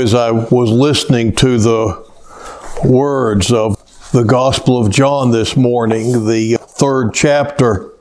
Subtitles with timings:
[0.00, 2.10] As I was listening to the
[2.82, 3.76] words of
[4.12, 7.92] the Gospel of John this morning, the third chapter,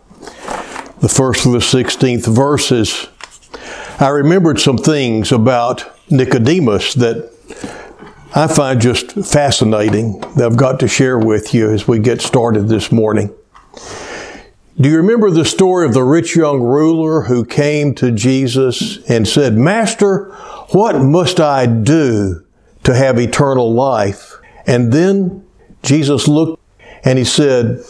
[1.01, 3.09] the first to the 16th verses,
[3.99, 7.33] I remembered some things about Nicodemus that
[8.33, 12.69] I find just fascinating that I've got to share with you as we get started
[12.69, 13.35] this morning.
[14.79, 19.27] Do you remember the story of the rich young ruler who came to Jesus and
[19.27, 20.33] said, Master,
[20.71, 22.45] what must I do
[22.83, 24.35] to have eternal life?
[24.67, 25.45] And then
[25.83, 26.61] Jesus looked
[27.03, 27.83] and he said,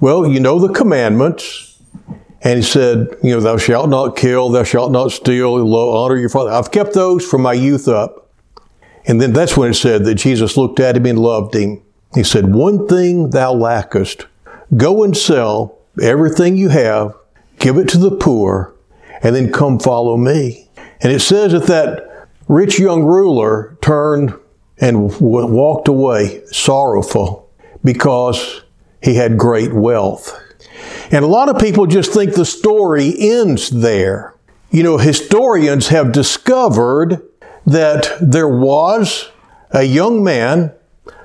[0.00, 1.80] Well, you know the commandments.
[2.42, 6.28] And he said, You know, thou shalt not kill, thou shalt not steal, honor your
[6.28, 6.50] father.
[6.50, 8.30] I've kept those from my youth up.
[9.06, 11.82] And then that's when it said that Jesus looked at him and loved him.
[12.14, 14.26] He said, One thing thou lackest.
[14.76, 17.14] Go and sell everything you have,
[17.58, 18.74] give it to the poor,
[19.22, 20.63] and then come follow me.
[21.04, 24.34] And it says that that rich young ruler turned
[24.78, 27.50] and w- walked away sorrowful
[27.84, 28.62] because
[29.02, 30.40] he had great wealth.
[31.10, 34.34] And a lot of people just think the story ends there.
[34.70, 37.22] You know, historians have discovered
[37.66, 39.30] that there was
[39.72, 40.72] a young man,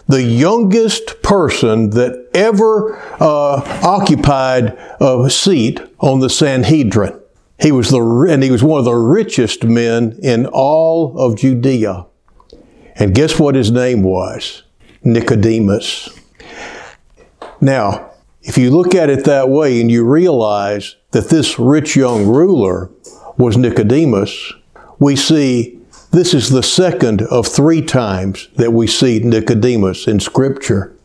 [0.08, 7.18] the youngest person that ever uh, occupied a seat on the Sanhedrin.
[7.62, 12.06] He was the, and he was one of the richest men in all of Judea.
[12.96, 14.64] And guess what his name was?
[15.04, 16.10] Nicodemus.
[17.62, 22.26] Now, if you look at it that way and you realize that this rich young
[22.26, 22.90] ruler
[23.38, 24.54] was Nicodemus,
[25.00, 25.80] we see
[26.12, 30.96] this is the second of three times that we see Nicodemus in Scripture.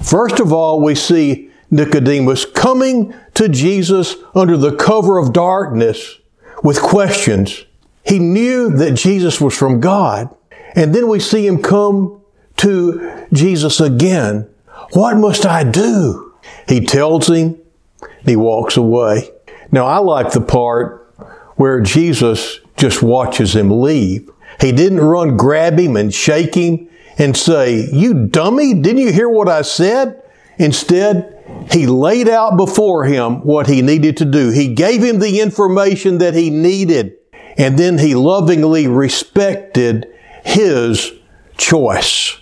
[0.00, 6.18] First of all, we see Nicodemus coming to Jesus under the cover of darkness
[6.62, 7.64] with questions.
[8.04, 10.32] He knew that Jesus was from God.
[10.74, 12.20] And then we see him come
[12.58, 14.48] to Jesus again.
[14.92, 16.34] What must I do?
[16.68, 17.58] He tells him,
[18.24, 19.30] he walks away.
[19.70, 21.10] Now, I like the part
[21.56, 24.30] where Jesus just watches him leave.
[24.60, 26.88] He didn't run grab him and shake him
[27.18, 30.22] and say, You dummy, didn't you hear what I said?
[30.58, 34.50] Instead, he laid out before him what he needed to do.
[34.50, 37.16] He gave him the information that he needed.
[37.56, 40.06] And then he lovingly respected
[40.44, 41.12] his
[41.56, 42.38] choice.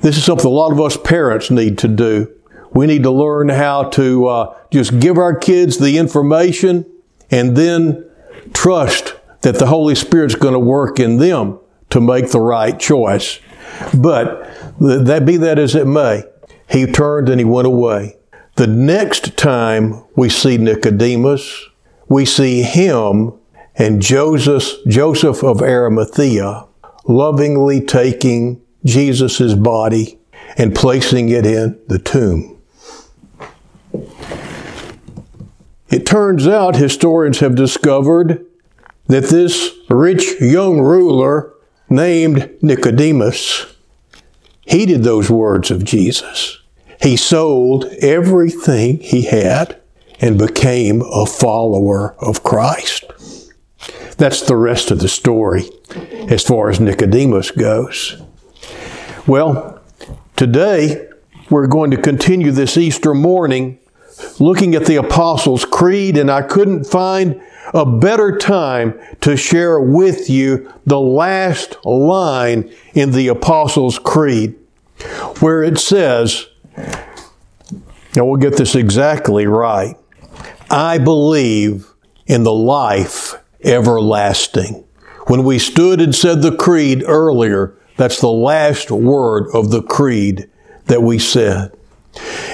[0.00, 2.32] This is something a lot of us parents need to do.
[2.72, 6.86] We need to learn how to uh, just give our kids the information
[7.30, 8.08] and then
[8.52, 11.58] trust that the Holy Spirit's going to work in them
[11.90, 13.40] to make the right choice.
[13.94, 14.50] But
[14.80, 16.24] that be that as it may,
[16.72, 18.16] he turned and he went away.
[18.56, 21.66] The next time we see Nicodemus,
[22.08, 23.34] we see him
[23.76, 26.66] and Joseph, Joseph of Arimathea
[27.06, 30.18] lovingly taking Jesus' body
[30.56, 32.58] and placing it in the tomb.
[35.90, 38.46] It turns out historians have discovered
[39.06, 41.52] that this rich young ruler
[41.90, 43.66] named Nicodemus
[44.62, 46.61] heeded those words of Jesus.
[47.02, 49.80] He sold everything he had
[50.20, 53.04] and became a follower of Christ.
[54.18, 55.64] That's the rest of the story
[56.28, 58.22] as far as Nicodemus goes.
[59.26, 59.80] Well,
[60.36, 61.08] today
[61.50, 63.80] we're going to continue this Easter morning
[64.38, 67.42] looking at the Apostles' Creed, and I couldn't find
[67.74, 74.54] a better time to share with you the last line in the Apostles' Creed,
[75.40, 76.46] where it says,
[76.76, 79.96] now we'll get this exactly right.
[80.70, 81.92] I believe
[82.26, 84.84] in the life everlasting.
[85.26, 90.50] When we stood and said the creed earlier, that's the last word of the creed
[90.86, 91.72] that we said.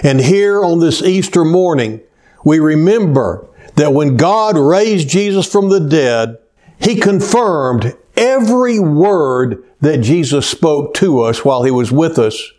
[0.02, 2.00] And here on this Easter morning,
[2.44, 3.46] we remember
[3.76, 6.36] that when God raised Jesus from the dead,
[6.80, 12.52] He confirmed every word that Jesus spoke to us while He was with us.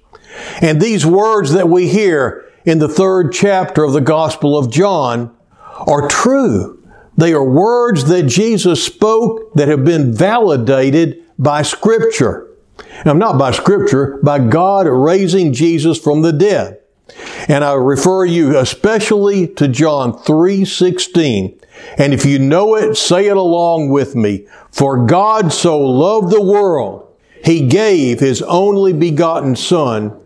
[0.62, 5.36] And these words that we hear in the third chapter of the Gospel of John
[5.88, 6.82] are true.
[7.18, 12.48] They are words that Jesus spoke that have been validated by Scripture.
[13.06, 16.80] Now, not by Scripture, by God raising Jesus from the dead.
[17.48, 21.56] And I refer you especially to John 3:16.
[21.98, 24.46] And if you know it, say it along with me.
[24.72, 27.08] For God so loved the world,
[27.44, 30.20] he gave his only begotten son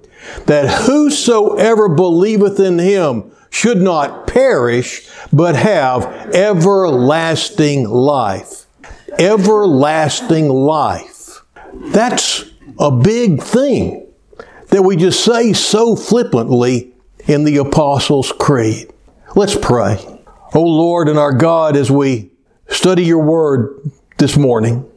[0.46, 8.66] that whosoever believeth in him should not perish, but have everlasting life.
[9.20, 11.42] Everlasting life.
[11.74, 12.46] That's
[12.80, 14.08] a big thing
[14.70, 16.94] that we just say so flippantly
[17.28, 18.92] in the Apostles' Creed.
[19.36, 20.00] Let's pray.
[20.56, 22.32] Oh Lord and our God, as we
[22.68, 24.90] study your word this morning,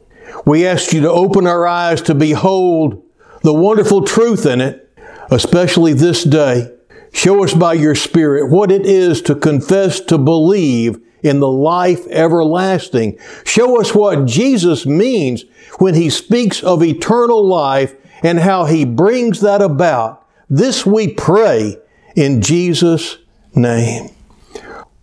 [0.45, 3.03] we ask you to open our eyes to behold
[3.43, 4.89] the wonderful truth in it,
[5.31, 6.73] especially this day.
[7.13, 12.05] Show us by your Spirit what it is to confess, to believe in the life
[12.07, 13.17] everlasting.
[13.45, 15.45] Show us what Jesus means
[15.79, 20.25] when he speaks of eternal life and how he brings that about.
[20.49, 21.77] This we pray
[22.15, 23.17] in Jesus'
[23.53, 24.09] name.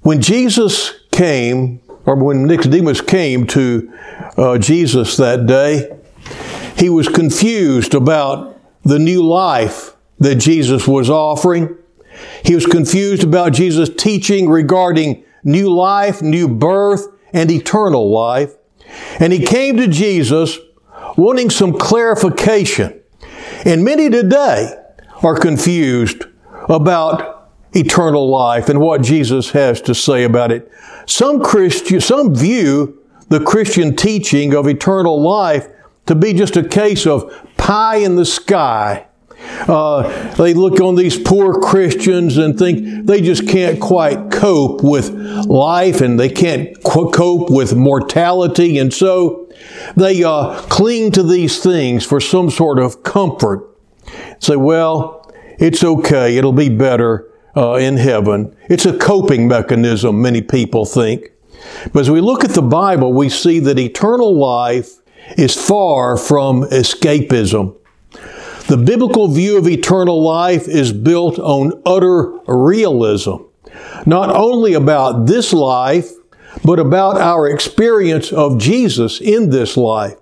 [0.02, 3.92] When Jesus came, or when Nicodemus came to
[4.36, 5.96] uh, Jesus that day,
[6.76, 11.76] he was confused about the new life that Jesus was offering.
[12.44, 18.54] He was confused about Jesus' teaching regarding new life, new birth, and eternal life.
[19.19, 20.58] And he came to Jesus
[21.16, 23.00] wanting some clarification.
[23.64, 24.76] And many today
[25.22, 26.25] are confused
[26.69, 30.70] about eternal life and what Jesus has to say about it.
[31.06, 33.03] Some Christian, some view
[33.34, 35.66] the Christian teaching of eternal life
[36.06, 39.06] to be just a case of pie in the sky.
[39.66, 45.10] Uh, they look on these poor Christians and think they just can't quite cope with
[45.10, 48.78] life and they can't cope with mortality.
[48.78, 49.52] And so
[49.96, 53.69] they uh, cling to these things for some sort of comfort.
[54.38, 55.28] Say, well,
[55.58, 56.36] it's okay.
[56.36, 58.56] It'll be better uh, in heaven.
[58.70, 61.33] It's a coping mechanism, many people think.
[61.93, 65.00] But as we look at the Bible, we see that eternal life
[65.37, 67.76] is far from escapism.
[68.66, 73.37] The biblical view of eternal life is built on utter realism,
[74.06, 76.11] not only about this life,
[76.64, 80.14] but about our experience of Jesus in this life.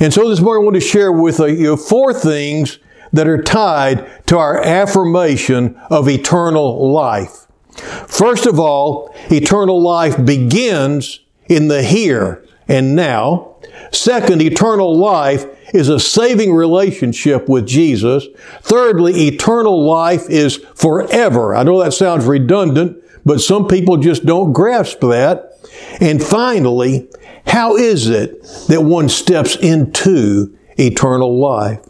[0.00, 2.78] And so this morning I want to share with you four things
[3.12, 7.47] that are tied to our affirmation of eternal life.
[7.78, 13.56] First of all, eternal life begins in the here and now.
[13.92, 18.26] Second, eternal life is a saving relationship with Jesus.
[18.62, 21.54] Thirdly, eternal life is forever.
[21.54, 25.52] I know that sounds redundant, but some people just don't grasp that.
[26.00, 27.08] And finally,
[27.46, 31.80] how is it that one steps into eternal life?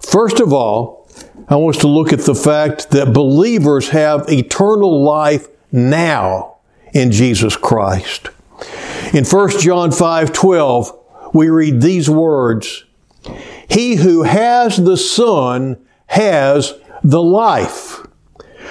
[0.00, 0.99] First of all,
[1.50, 6.58] I want us to look at the fact that believers have eternal life now
[6.94, 8.28] in Jesus Christ.
[9.12, 10.98] In 1 John 5 12,
[11.34, 12.84] we read these words
[13.68, 17.98] He who has the Son has the life.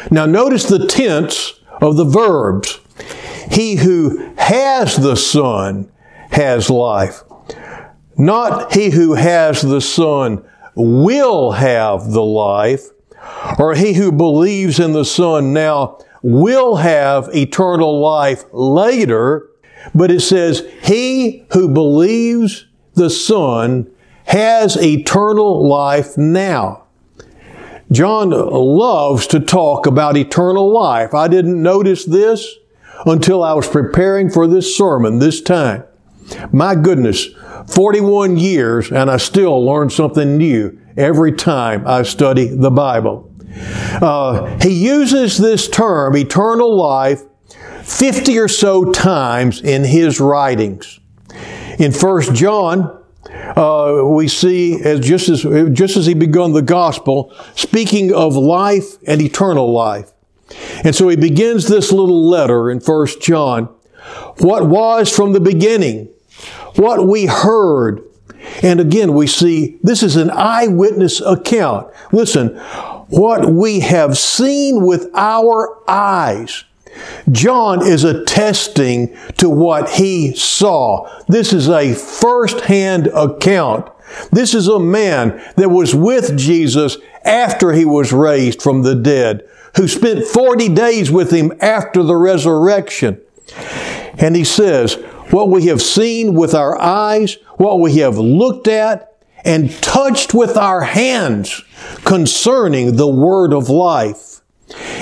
[0.09, 2.79] Now, notice the tense of the verbs.
[3.51, 5.91] He who has the Son
[6.31, 7.23] has life.
[8.17, 10.48] Not he who has the Son
[10.79, 12.89] will have the life,
[13.57, 19.49] or he who believes in the Son now will have eternal life later,
[19.93, 23.89] but it says, He who believes the Son
[24.25, 26.83] has eternal life now.
[27.91, 31.13] John loves to talk about eternal life.
[31.13, 32.55] I didn't notice this
[33.05, 35.83] until I was preparing for this sermon this time.
[36.51, 37.29] My goodness,
[37.69, 43.31] 41 years and I still learn something new every time I study the Bible.
[44.01, 47.23] Uh, he uses this term, eternal life,
[47.83, 50.99] 50 or so times in his writings.
[51.79, 53.03] In 1 John,
[53.55, 58.97] uh, we see as just as just as he begun the gospel, speaking of life
[59.07, 60.11] and eternal life.
[60.83, 63.65] And so he begins this little letter in 1 John.
[64.39, 66.09] What was from the beginning,
[66.79, 68.03] what we heard.
[68.63, 71.93] And again, we see this is an eyewitness account.
[72.11, 72.57] Listen,
[73.09, 76.63] what we have seen with our eyes.
[77.31, 81.07] John is attesting to what he saw.
[81.27, 83.89] This is a first-hand account.
[84.31, 89.47] This is a man that was with Jesus after he was raised from the dead,
[89.75, 93.21] who spent 40 days with him after the resurrection.
[94.17, 94.97] And he says,
[95.31, 100.57] what we have seen with our eyes, what we have looked at and touched with
[100.57, 101.63] our hands
[102.03, 104.41] concerning the word of life.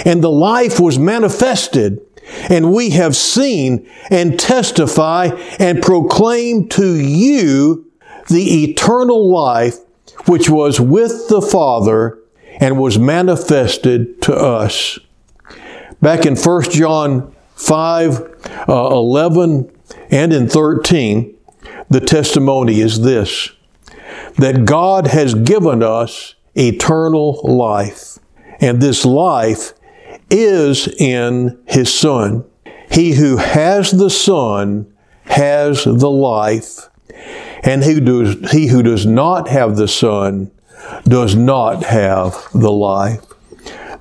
[0.05, 2.01] And the life was manifested
[2.49, 5.29] and we have seen and testify
[5.59, 7.89] and proclaim to you
[8.27, 9.77] the eternal life
[10.25, 12.19] which was with the Father
[12.59, 14.99] and was manifested to us.
[16.01, 19.71] Back in 1 John 5, uh, 11
[20.09, 21.35] and in 13,
[21.89, 23.51] the testimony is this.
[24.37, 28.19] that God has given us eternal life.
[28.59, 29.73] And this life
[30.29, 32.45] is in His Son.
[32.91, 34.91] He who has the Son
[35.25, 36.89] has the life,
[37.63, 40.49] and he, does, he who does not have the Son
[41.03, 43.21] does not have the life.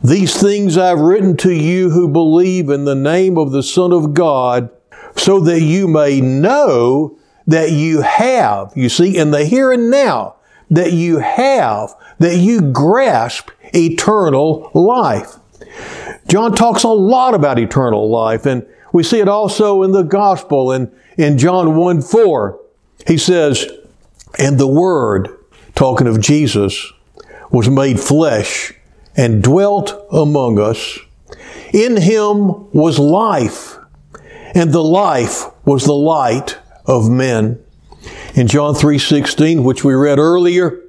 [0.04, 4.14] These things I've written to you who believe in the name of the Son of
[4.14, 4.70] God,
[5.16, 10.36] so that you may know that you have, you see, in the here and now,
[10.70, 15.36] that you have, that you grasp eternal life.
[16.28, 20.72] John talks a lot about eternal life, and we see it also in the gospel
[20.72, 22.60] and in John 1 4.
[23.06, 23.66] He says,
[24.38, 25.28] And the Word,
[25.74, 26.92] talking of Jesus,
[27.50, 28.72] was made flesh
[29.16, 30.98] and dwelt among us.
[31.72, 33.75] In him was life,
[34.56, 37.58] and the life was the light of men.
[38.34, 40.80] In John 3:16, which we read earlier,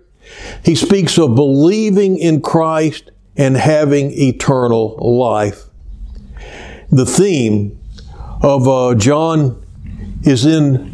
[0.63, 5.65] he speaks of believing in Christ and having eternal life.
[6.89, 7.77] The theme
[8.41, 9.57] of uh, John
[10.24, 10.93] is in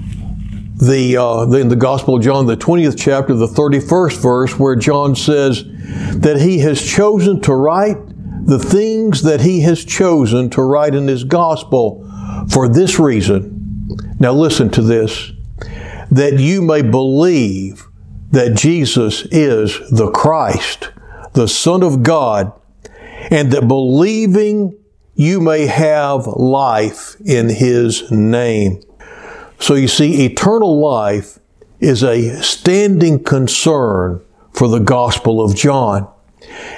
[0.77, 5.15] the, uh, in the Gospel of John, the 20th chapter, the 31st verse, where John
[5.15, 5.63] says
[6.15, 7.97] that he has chosen to write
[8.45, 12.09] the things that he has chosen to write in his Gospel
[12.49, 13.59] for this reason.
[14.19, 15.31] Now listen to this
[16.11, 17.87] that you may believe
[18.31, 20.91] that Jesus is the Christ,
[21.33, 22.51] the Son of God,
[23.31, 24.77] and that believing
[25.15, 28.81] you may have life in His name.
[29.59, 31.39] So you see, eternal life
[31.79, 34.21] is a standing concern
[34.51, 36.07] for the Gospel of John.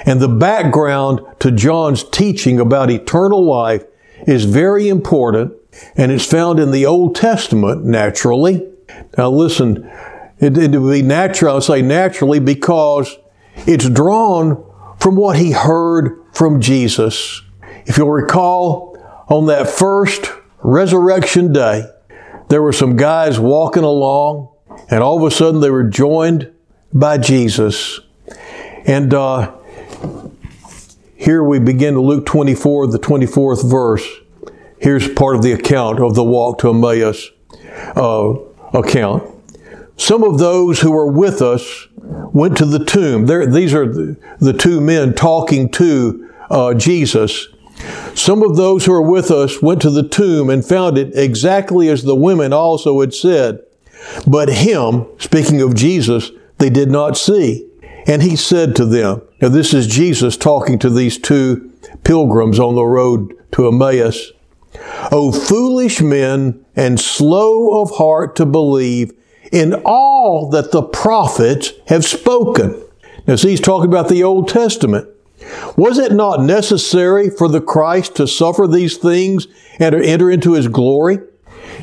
[0.04, 3.84] And the background to John's teaching about eternal life
[4.26, 5.52] is very important,
[5.96, 8.68] and it's found in the Old Testament naturally.
[9.16, 9.90] Now listen,
[10.38, 13.16] it, it would be natural, I say naturally, because
[13.66, 14.62] it's drawn
[14.98, 17.42] from what he heard from Jesus.
[17.86, 18.96] If you'll recall,
[19.28, 20.30] on that first
[20.62, 21.84] resurrection day,
[22.48, 24.48] there were some guys walking along,
[24.90, 26.52] and all of a sudden they were joined
[26.92, 28.00] by Jesus.
[28.86, 29.54] And uh,
[31.16, 34.06] here we begin to Luke 24, the 24th verse.
[34.78, 37.30] Here's part of the account of the walk to Emmaus
[37.96, 38.34] uh,
[38.74, 39.32] account.
[39.96, 43.26] Some of those who were with us went to the tomb.
[43.26, 47.48] There, these are the, two men talking to uh, Jesus.
[48.14, 51.88] Some of those who were with us went to the tomb and found it exactly
[51.88, 53.60] as the women also had said.
[54.26, 57.66] But him, speaking of Jesus, they did not see.
[58.06, 61.72] And he said to them, now this is Jesus talking to these two
[62.04, 64.32] pilgrims on the road to Emmaus.
[65.12, 69.12] O foolish men and slow of heart to believe
[69.52, 72.82] in all that the prophets have spoken.
[73.26, 75.08] Now, see, he's talking about the Old Testament.
[75.76, 79.46] Was it not necessary for the Christ to suffer these things
[79.78, 81.18] and to enter into his glory?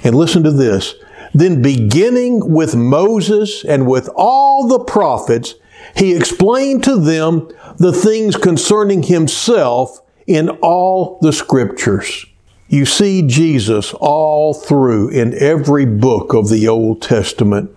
[0.04, 0.96] And listen to this.
[1.34, 5.56] Then beginning with Moses and with all the prophets,
[5.96, 12.26] he explained to them the things concerning himself in all the scriptures.
[12.68, 17.76] You see Jesus all through in every book of the Old Testament.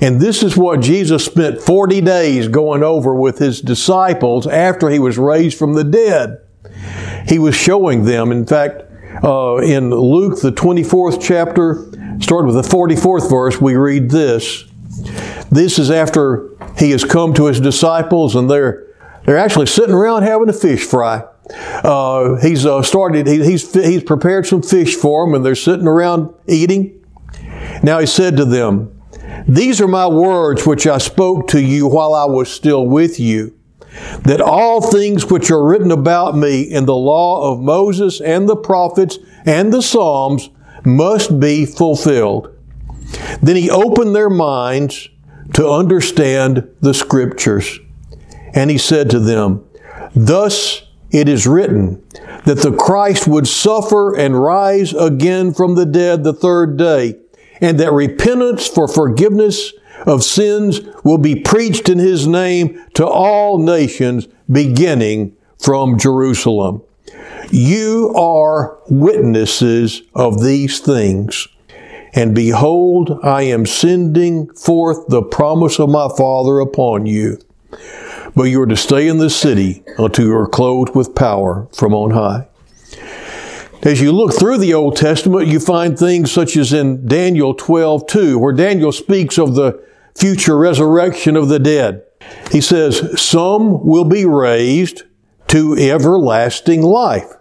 [0.00, 4.98] And this is what Jesus spent 40 days going over with his disciples after he
[4.98, 6.40] was raised from the dead.
[7.28, 8.82] He was showing them, in fact,
[9.22, 11.84] uh, in Luke, the 24th chapter,
[12.20, 14.64] starting with the 44th verse, we read this.
[15.50, 18.86] This is after he has come to his disciples and they're,
[19.24, 21.24] they're actually sitting around having a fish fry.
[21.50, 25.86] Uh, he's uh, started, he, he's, he's prepared some fish for them and they're sitting
[25.86, 27.04] around eating.
[27.82, 29.02] Now he said to them,
[29.46, 33.58] These are my words which I spoke to you while I was still with you,
[34.22, 38.56] that all things which are written about me in the law of Moses and the
[38.56, 40.50] prophets and the Psalms
[40.84, 42.56] must be fulfilled.
[43.42, 45.08] Then he opened their minds
[45.54, 47.78] to understand the scriptures.
[48.54, 49.64] And he said to them,
[50.14, 52.02] Thus it is written
[52.44, 57.18] that the Christ would suffer and rise again from the dead the third day,
[57.60, 59.72] and that repentance for forgiveness
[60.06, 66.82] of sins will be preached in his name to all nations, beginning from Jerusalem.
[67.50, 71.46] You are witnesses of these things.
[72.14, 77.38] And behold, I am sending forth the promise of my Father upon you.
[78.34, 81.94] But you are to stay in this city until you are clothed with power from
[81.94, 82.48] on high.
[83.82, 88.06] As you look through the Old Testament, you find things such as in Daniel 12,
[88.06, 89.82] 2, where Daniel speaks of the
[90.14, 92.04] future resurrection of the dead.
[92.50, 95.02] He says, Some will be raised
[95.48, 97.32] to everlasting life.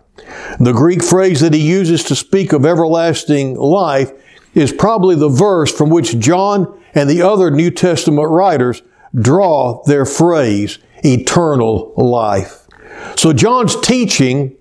[0.59, 4.11] The Greek phrase that he uses to speak of everlasting life
[4.53, 8.81] is probably the verse from which John and the other New Testament writers
[9.15, 12.67] draw their phrase, eternal life.
[13.15, 14.55] So John's teaching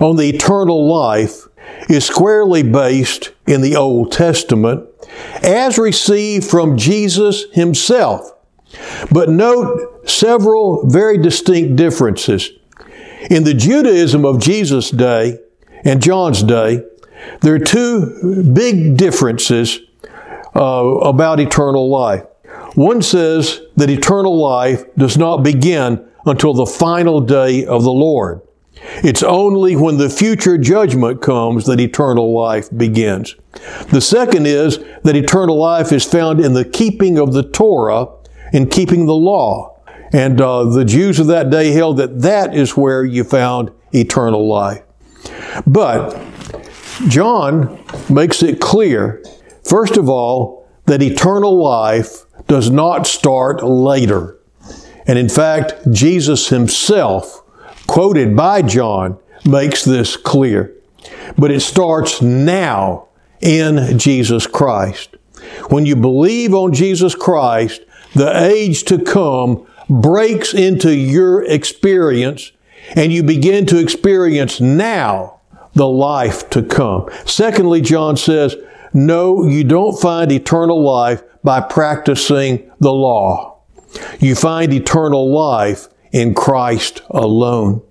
[0.00, 1.46] on the eternal life
[1.88, 4.88] is squarely based in the Old Testament
[5.42, 8.32] as received from Jesus himself.
[9.10, 12.50] But note several very distinct differences.
[13.30, 15.38] In the Judaism of Jesus' day
[15.84, 16.84] and John's day,
[17.40, 19.80] there are two big differences
[20.54, 22.24] uh, about eternal life.
[22.74, 28.42] One says that eternal life does not begin until the final day of the Lord.
[29.02, 33.34] It's only when the future judgment comes that eternal life begins.
[33.90, 38.08] The second is that eternal life is found in the keeping of the Torah,
[38.52, 39.80] in keeping the law.
[40.12, 44.46] And uh, the Jews of that day held that that is where you found eternal
[44.46, 44.82] life.
[45.66, 46.14] But
[47.08, 49.22] John makes it clear,
[49.64, 54.38] first of all, that eternal life does not start later.
[55.06, 57.42] And in fact, Jesus himself,
[57.86, 60.74] quoted by John, makes this clear.
[61.36, 63.08] But it starts now
[63.40, 65.16] in Jesus Christ.
[65.68, 67.82] When you believe on Jesus Christ,
[68.14, 72.52] the age to come breaks into your experience
[72.94, 75.35] and you begin to experience now
[75.76, 77.08] the life to come.
[77.26, 78.56] Secondly, John says,
[78.92, 83.60] no, you don't find eternal life by practicing the law.
[84.18, 87.82] You find eternal life in Christ alone.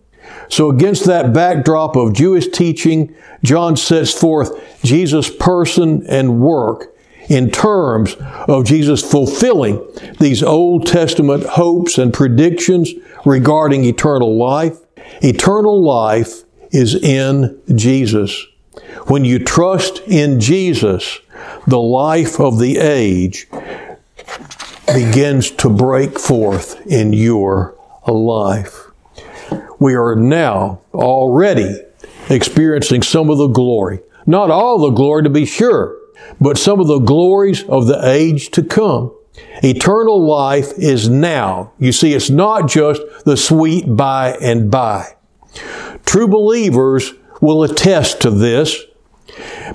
[0.50, 4.52] So against that backdrop of Jewish teaching, John sets forth
[4.84, 6.96] Jesus' person and work
[7.30, 8.16] in terms
[8.48, 9.84] of Jesus fulfilling
[10.20, 12.94] these Old Testament hopes and predictions
[13.26, 14.78] regarding eternal life.
[15.22, 18.46] Eternal life is in Jesus.
[19.08, 21.20] When you trust in Jesus,
[21.68, 23.48] the life of the age
[24.88, 27.76] begins to break forth in your
[28.08, 28.86] life.
[29.80, 31.82] We are now already
[32.30, 34.00] experiencing some of the glory.
[34.26, 35.98] Not all the glory to be sure,
[36.40, 39.12] but some of the glories of the age to come.
[39.64, 41.72] Eternal life is now.
[41.78, 45.16] You see, it's not just the sweet by and by.
[46.16, 48.86] True believers will attest to this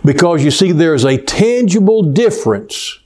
[0.02, 2.98] because you see, there's a tangible difference,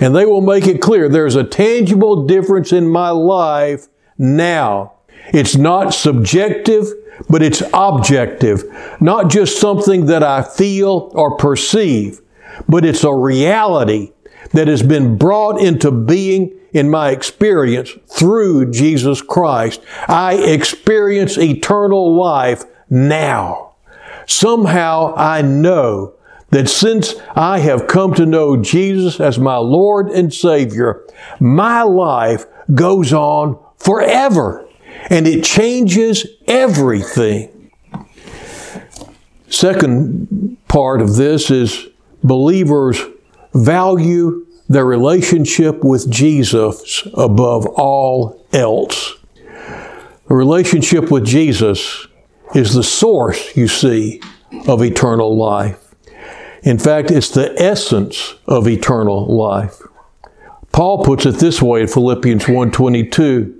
[0.00, 4.92] and they will make it clear there's a tangible difference in my life now.
[5.34, 6.86] It's not subjective,
[7.28, 8.62] but it's objective.
[9.00, 12.20] Not just something that I feel or perceive,
[12.68, 14.12] but it's a reality
[14.52, 19.80] that has been brought into being in my experience through Jesus Christ.
[20.06, 23.74] I experience eternal life now.
[24.26, 26.14] Somehow I know
[26.50, 31.04] that since I have come to know Jesus as my Lord and Savior,
[31.40, 34.66] my life goes on forever
[35.10, 37.70] and it changes everything.
[39.48, 41.88] Second part of this is
[42.22, 43.00] believers
[43.54, 49.14] value their relationship with Jesus above all else.
[50.28, 52.05] The relationship with Jesus
[52.54, 54.20] is the source, you see,
[54.66, 55.94] of eternal life.
[56.62, 59.82] In fact, it's the essence of eternal life.
[60.72, 63.54] Paul puts it this way in Philippians 1:22,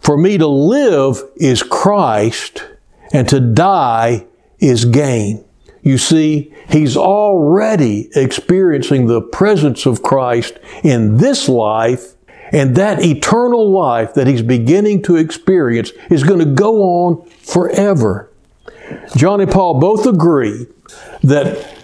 [0.00, 2.64] "For me to live is Christ,
[3.12, 4.24] and to die
[4.60, 5.44] is gain."
[5.82, 12.14] You see, he's already experiencing the presence of Christ in this life,
[12.52, 18.30] and that eternal life that he's beginning to experience is going to go on forever.
[19.16, 20.66] John and Paul both agree
[21.22, 21.74] that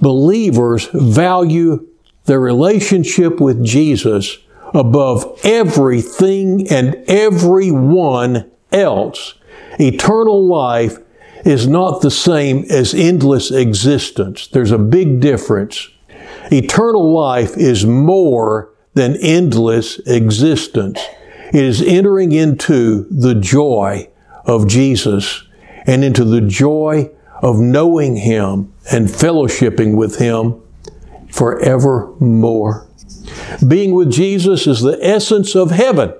[0.00, 1.86] believers value
[2.24, 4.38] their relationship with Jesus
[4.74, 9.34] above everything and everyone else.
[9.78, 10.98] Eternal life
[11.44, 14.46] is not the same as endless existence.
[14.46, 15.88] There's a big difference.
[16.50, 21.00] Eternal life is more than endless existence.
[21.48, 24.08] It is entering into the joy
[24.44, 25.44] of Jesus
[25.86, 30.62] and into the joy of knowing Him and fellowshipping with Him
[31.30, 32.86] forevermore.
[33.66, 36.14] Being with Jesus is the essence of heaven.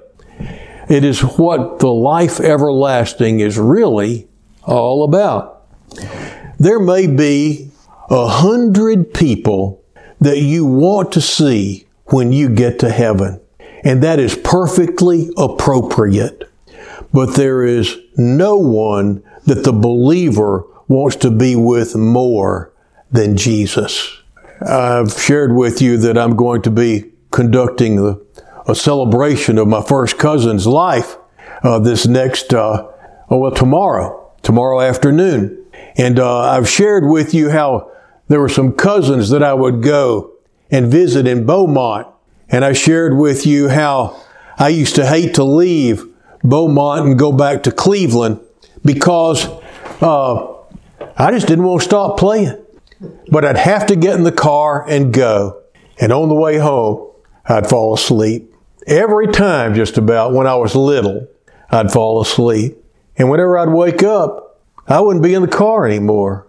[0.89, 4.29] It is what the life everlasting is really
[4.65, 5.65] all about.
[6.59, 7.71] There may be
[8.11, 9.83] a hundred people
[10.21, 13.40] that you want to see when you get to heaven.
[13.85, 16.48] and that is perfectly appropriate.
[17.12, 22.72] But there is no one that the believer wants to be with more
[23.11, 24.18] than Jesus.
[24.61, 28.25] I've shared with you that I'm going to be conducting the,
[28.66, 31.16] a celebration of my first cousin's life
[31.64, 32.88] uh, this next, uh,
[33.31, 35.64] oh, well, tomorrow, tomorrow afternoon.
[35.96, 37.90] And uh, I've shared with you how
[38.29, 40.32] there were some cousins that I would go
[40.73, 42.09] and visit in Beaumont.
[42.49, 44.21] And I shared with you how
[44.59, 46.05] I used to hate to leave
[46.43, 48.41] Beaumont and go back to Cleveland
[48.85, 49.47] because
[50.01, 50.55] uh,
[51.17, 52.59] I just didn't want to stop playing.
[53.29, 55.63] But I'd have to get in the car and go.
[56.01, 57.11] And on the way home,
[57.45, 58.53] I'd fall asleep.
[58.87, 61.29] Every time, just about, when I was little,
[61.71, 62.77] I'd fall asleep.
[63.17, 66.47] And whenever I'd wake up, I wouldn't be in the car anymore.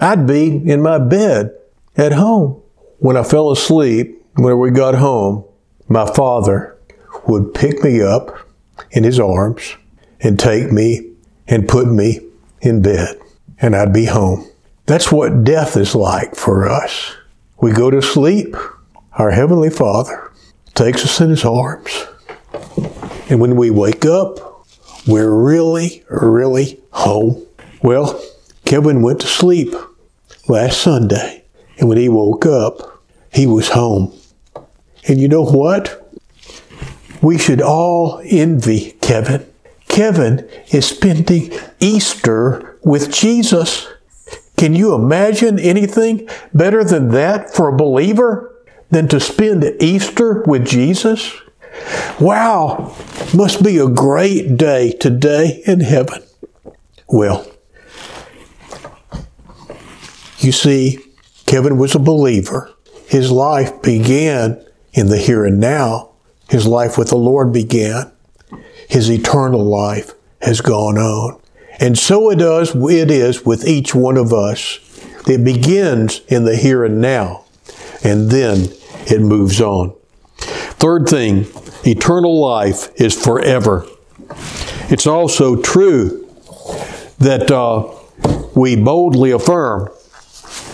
[0.00, 1.52] I'd be in my bed
[1.96, 2.61] at home.
[3.02, 5.44] When I fell asleep, when we got home,
[5.88, 6.78] my father
[7.26, 8.46] would pick me up
[8.92, 9.74] in his arms
[10.20, 11.10] and take me
[11.48, 12.20] and put me
[12.60, 13.18] in bed,
[13.58, 14.48] and I'd be home.
[14.86, 17.16] That's what death is like for us.
[17.60, 18.54] We go to sleep.
[19.14, 20.30] Our Heavenly Father
[20.74, 22.06] takes us in His arms.
[23.28, 24.64] And when we wake up,
[25.08, 27.44] we're really, really home.
[27.82, 28.24] Well,
[28.64, 29.74] Kevin went to sleep
[30.46, 31.42] last Sunday,
[31.78, 32.91] and when he woke up,
[33.32, 34.12] he was home.
[35.08, 35.98] And you know what?
[37.22, 39.46] We should all envy Kevin.
[39.88, 43.88] Kevin is spending Easter with Jesus.
[44.56, 48.54] Can you imagine anything better than that for a believer
[48.90, 51.32] than to spend Easter with Jesus?
[52.20, 52.94] Wow,
[53.34, 56.22] must be a great day today in heaven.
[57.08, 57.46] Well,
[60.38, 60.98] you see,
[61.46, 62.70] Kevin was a believer.
[63.12, 66.12] His life began in the here and now.
[66.48, 68.10] His life with the Lord began.
[68.88, 71.38] His eternal life has gone on.
[71.78, 74.78] And so it does, it is with each one of us.
[75.28, 77.44] It begins in the here and now,
[78.02, 78.72] and then
[79.06, 79.94] it moves on.
[80.38, 81.48] Third thing,
[81.84, 83.86] eternal life is forever.
[84.88, 86.26] It's also true
[87.18, 87.90] that uh,
[88.54, 89.90] we boldly affirm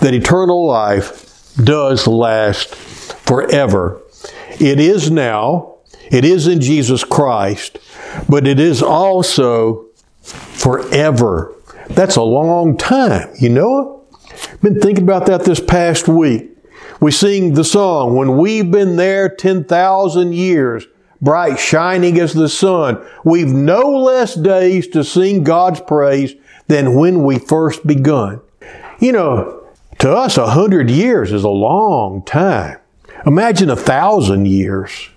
[0.03, 1.28] that eternal life
[1.63, 4.01] does last forever.
[4.61, 5.77] It is now,
[6.11, 7.79] it is in Jesus Christ,
[8.29, 9.87] but it is also
[10.23, 11.55] forever.
[11.91, 14.05] That's a long time, you know?
[14.63, 16.51] Been thinking about that this past week.
[17.01, 20.87] We sing the song, When We've Been There 10,000 Years,
[21.21, 23.05] bright shining as the sun.
[23.25, 26.35] We've no less days to sing God's praise
[26.67, 28.41] than when we first begun.
[29.01, 29.58] You know,
[29.99, 32.79] to us, a hundred years is a long time.
[33.27, 35.09] Imagine a thousand years.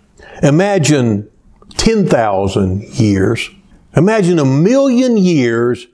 [0.41, 1.29] Imagine
[1.77, 3.49] 10,000 years.
[3.95, 5.87] Imagine a million years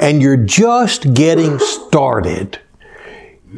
[0.00, 2.58] and you're just getting started.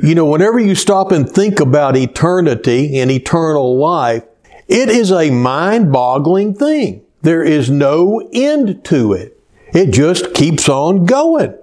[0.02, 4.24] You know, whenever you stop and think about eternity and eternal life,
[4.66, 7.02] it is a mind boggling thing.
[7.22, 9.40] There is no end to it.
[9.72, 11.56] It just keeps on going.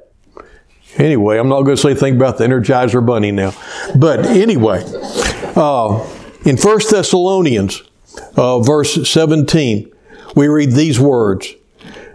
[0.98, 3.54] Anyway, I'm not going to say anything about the Energizer Bunny now.
[3.96, 4.84] But anyway,
[5.56, 6.06] uh,
[6.46, 7.84] in 1 Thessalonians,
[8.36, 9.92] uh, verse 17,
[10.36, 11.56] we read these words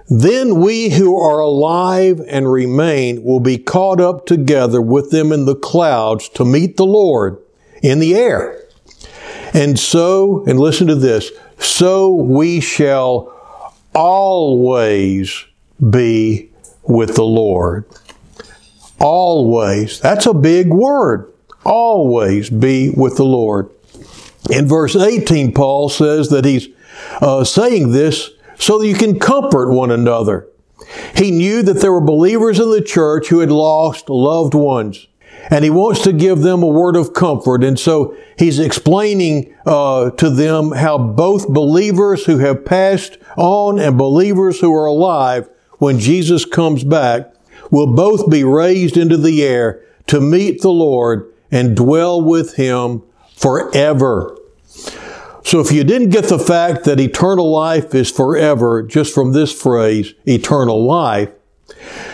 [0.08, 5.46] then we who are alive and remain will be caught up together with them in
[5.46, 7.38] the clouds to meet the Lord
[7.82, 8.62] in the air.
[9.52, 13.32] And so, and listen to this, so we shall
[13.94, 15.44] always
[15.90, 16.50] be
[16.84, 17.84] with the Lord.
[19.00, 20.00] Always.
[20.00, 21.32] That's a big word.
[21.64, 23.70] Always be with the Lord.
[24.50, 26.68] In verse 18, Paul says that he's
[27.20, 30.48] uh, saying this so that you can comfort one another.
[31.16, 35.06] He knew that there were believers in the church who had lost loved ones.
[35.50, 37.62] And he wants to give them a word of comfort.
[37.62, 43.98] And so he's explaining uh, to them how both believers who have passed on and
[43.98, 47.32] believers who are alive when Jesus comes back
[47.70, 53.02] will both be raised into the air to meet the Lord and dwell with him
[53.34, 54.36] forever.
[55.44, 59.52] So if you didn't get the fact that eternal life is forever just from this
[59.52, 61.30] phrase, eternal life,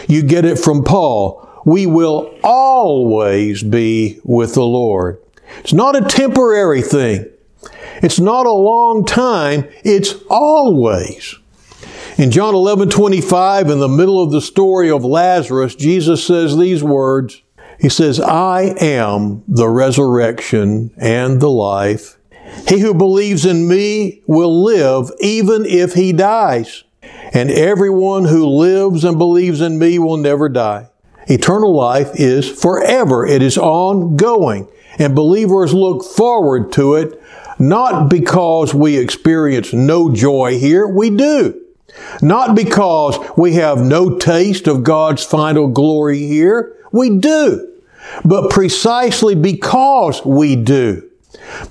[0.07, 1.49] you get it from Paul.
[1.65, 5.19] We will always be with the Lord.
[5.61, 7.27] It's not a temporary thing.
[8.03, 9.69] It's not a long time.
[9.85, 11.37] It's always.
[12.23, 16.81] In John 11, 25, in the middle of the story of Lazarus, Jesus says these
[16.81, 17.43] words.
[17.81, 22.19] He says, I am the resurrection and the life.
[22.69, 26.85] He who believes in me will live even if he dies.
[27.35, 30.91] And everyone who lives and believes in me will never die.
[31.27, 33.27] Eternal life is forever.
[33.27, 34.69] It is ongoing.
[34.97, 37.21] And believers look forward to it
[37.59, 40.87] not because we experience no joy here.
[40.87, 41.62] We do.
[42.21, 46.77] Not because we have no taste of God's final glory here.
[46.93, 47.69] We do.
[48.25, 51.09] But precisely because we do.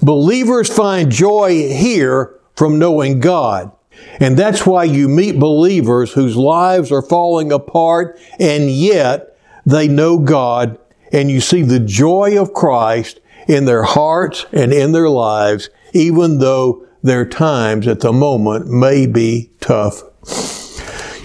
[0.02, 3.72] Believers find joy here from knowing God.
[4.20, 10.18] And that's why you meet believers whose lives are falling apart and yet they know
[10.18, 10.78] God
[11.12, 16.40] and you see the joy of Christ in their hearts and in their lives, even
[16.40, 20.04] though their times at the moment may be tough.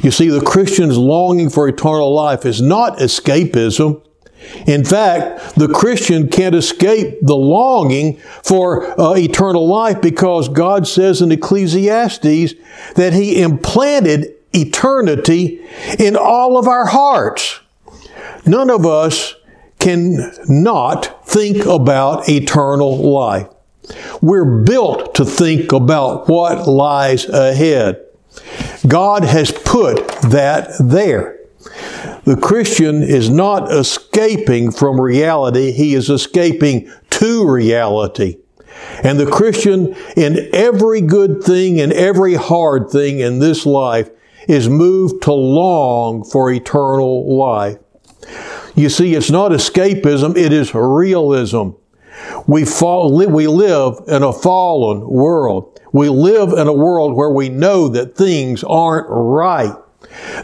[0.03, 4.03] You see, the Christian's longing for eternal life is not escapism.
[4.67, 11.21] In fact, the Christian can't escape the longing for uh, eternal life because God says
[11.21, 12.55] in Ecclesiastes
[12.95, 15.65] that He implanted eternity
[15.99, 17.61] in all of our hearts.
[18.45, 19.35] None of us
[19.79, 23.49] can not think about eternal life.
[24.21, 28.06] We're built to think about what lies ahead.
[28.87, 31.39] God has put that there.
[32.25, 38.39] The Christian is not escaping from reality, he is escaping to reality.
[39.03, 44.11] And the Christian, in every good thing and every hard thing in this life,
[44.49, 47.79] is moved to long for eternal life.
[48.75, 51.71] You see, it's not escapism, it is realism.
[52.47, 55.81] We, fall, we live in a fallen world.
[55.93, 59.75] We live in a world where we know that things aren't right.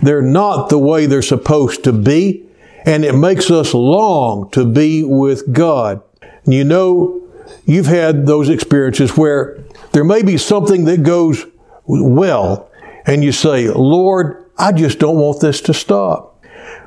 [0.02, 2.44] They're not the way they're supposed to be,
[2.84, 6.02] and it makes us long to be with God.
[6.46, 7.22] You know,
[7.64, 11.44] you've had those experiences where there may be something that goes
[11.86, 12.70] well,
[13.06, 16.44] and you say, Lord, I just don't want this to stop.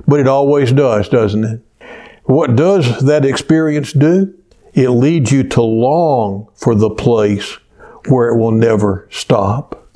[0.07, 1.61] But it always does, doesn't it?
[2.25, 4.33] What does that experience do?
[4.75, 7.57] It leads you to long for the place
[8.07, 9.89] where it will never stop.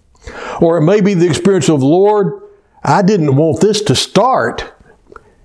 [0.62, 2.42] Or it may be the experience of, Lord,
[2.84, 4.74] I didn't want this to start.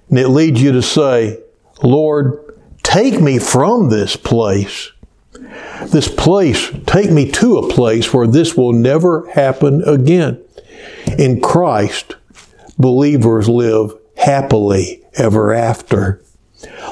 [0.09, 1.41] And it leads you to say,
[1.83, 4.93] Lord, take me from this place.
[5.87, 10.41] This place, take me to a place where this will never happen again.
[11.19, 12.15] In Christ,
[12.79, 16.24] believers live happily ever after.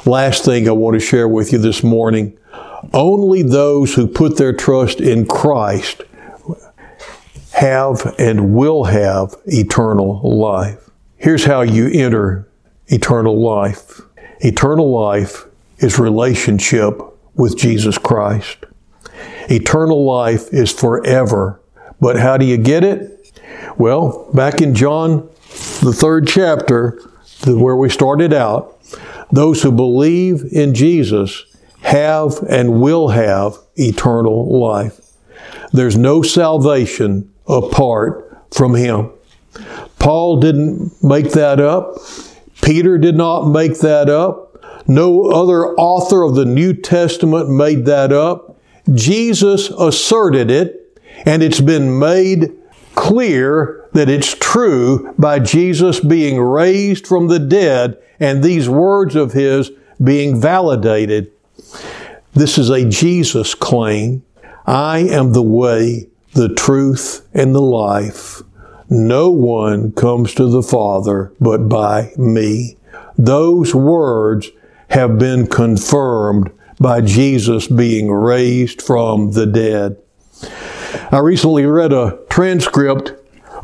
[0.06, 2.38] Last thing I want to share with you this morning
[2.92, 6.02] only those who put their trust in Christ
[7.52, 10.90] have and will have eternal life.
[11.16, 12.48] Here's how you enter
[12.88, 14.00] eternal life.
[14.40, 15.44] Eternal life
[15.78, 17.00] is relationship
[17.35, 18.58] with Jesus Christ.
[19.48, 21.61] Eternal life is forever.
[22.00, 23.40] But how do you get it?
[23.78, 25.28] Well, back in John,
[25.82, 27.00] the third chapter,
[27.46, 28.78] where we started out,
[29.31, 31.44] those who believe in Jesus
[31.83, 35.00] have and will have eternal life.
[35.72, 39.11] There's no salvation apart from Him.
[39.98, 41.96] Paul didn't make that up.
[42.62, 44.48] Peter did not make that up.
[44.87, 48.57] No other author of the New Testament made that up.
[48.92, 52.52] Jesus asserted it, and it's been made
[52.94, 59.32] clear that it's true by Jesus being raised from the dead and these words of
[59.32, 59.70] His
[60.02, 61.32] being validated.
[62.35, 64.22] This is a Jesus claim.
[64.64, 68.40] I am the way, the truth, and the life.
[68.88, 72.76] No one comes to the Father but by me.
[73.18, 74.50] Those words
[74.90, 79.96] have been confirmed by Jesus being raised from the dead.
[81.11, 83.12] I recently read a transcript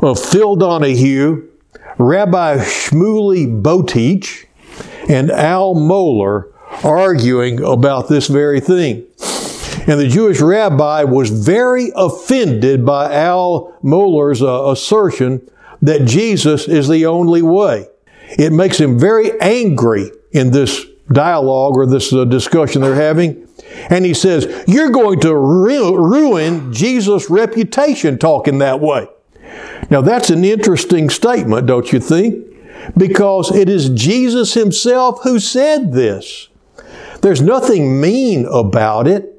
[0.01, 1.47] of Phil Donahue,
[1.97, 4.45] Rabbi Shmuley Boteach,
[5.09, 9.05] and Al Mohler arguing about this very thing.
[9.87, 15.49] And the Jewish rabbi was very offended by Al Mohler's uh, assertion
[15.81, 17.87] that Jesus is the only way.
[18.37, 23.47] It makes him very angry in this dialogue or this uh, discussion they're having.
[23.89, 29.07] And he says, You're going to ru- ruin Jesus' reputation talking that way.
[29.89, 32.45] Now, that's an interesting statement, don't you think?
[32.97, 36.47] Because it is Jesus himself who said this.
[37.21, 39.35] There's nothing mean about it.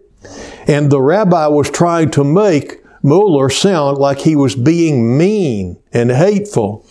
[0.66, 6.10] And the rabbi was trying to make Mohler sound like he was being mean and
[6.10, 6.86] hateful.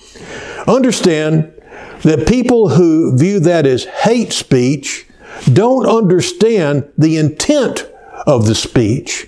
[0.67, 1.53] Understand
[2.01, 5.05] that people who view that as hate speech
[5.53, 7.88] don't understand the intent
[8.25, 9.27] of the speech.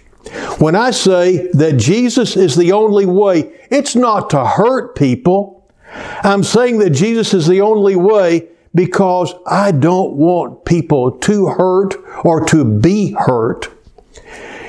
[0.57, 5.60] When I say that Jesus is the only way, it's not to hurt people.
[6.23, 11.95] I'm saying that Jesus is the only way because I don't want people to hurt
[12.23, 13.69] or to be hurt.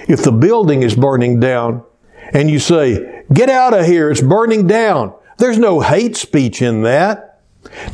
[0.08, 1.84] If the building is burning down
[2.32, 5.14] and you say, get out of here, it's burning down.
[5.38, 7.40] There's no hate speech in that.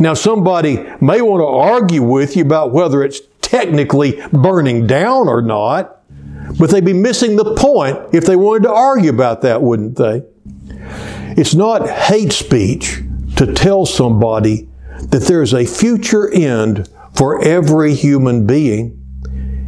[0.01, 5.43] Now somebody may want to argue with you about whether it's technically burning down or
[5.43, 6.01] not,
[6.59, 10.23] but they'd be missing the point if they wanted to argue about that, wouldn't they?
[11.37, 13.03] It's not hate speech
[13.38, 14.68] to tell somebody
[15.11, 18.94] that there's a future end for every human being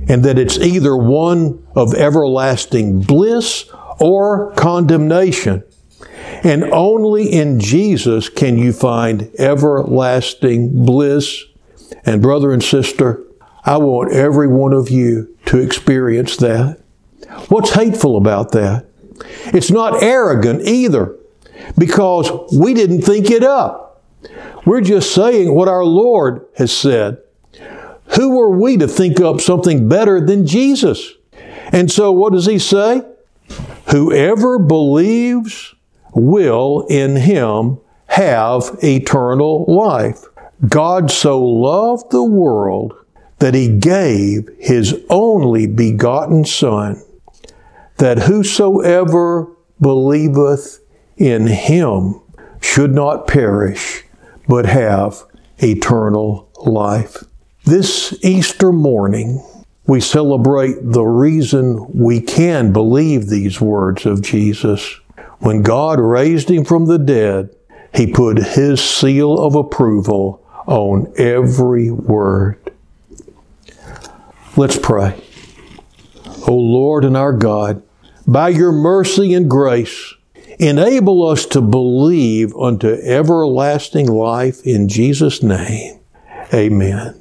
[0.09, 5.63] and that it's either one of everlasting bliss or condemnation.
[6.43, 11.45] And only in Jesus can you find everlasting bliss.
[12.05, 13.23] And brother and sister,
[13.65, 16.81] I want every one of you to experience that.
[17.49, 18.87] What's hateful about that?
[19.55, 21.20] It's not arrogant either
[21.79, 24.03] because we didn't think it up.
[24.67, 27.19] We're just saying what our Lord has said.
[28.17, 31.15] Who are we to think up something better than Jesus?
[31.73, 33.03] And so what does he say?
[33.91, 35.75] Whoever believes
[36.15, 40.25] will in him have eternal life.
[40.69, 42.95] God so loved the world
[43.39, 47.03] that he gave his only begotten Son,
[47.97, 49.49] that whosoever
[49.81, 50.80] believeth
[51.21, 52.19] in him
[52.61, 54.03] should not perish,
[54.49, 55.23] but have
[55.59, 57.23] eternal life.
[57.65, 59.45] This Easter morning,
[59.87, 64.99] we celebrate the reason we can believe these words of Jesus.
[65.41, 67.55] When God raised him from the dead,
[67.95, 72.57] he put his seal of approval on every word.
[74.57, 75.23] Let's pray.
[76.47, 77.83] O Lord and our God,
[78.27, 80.15] by your mercy and grace,
[80.61, 86.01] enable us to believe unto everlasting life in Jesus' name.
[86.53, 87.19] Amen.